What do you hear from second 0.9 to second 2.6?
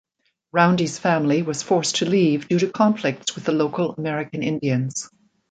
family was forced to leave due